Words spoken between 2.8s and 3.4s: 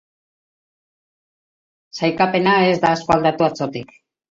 da asko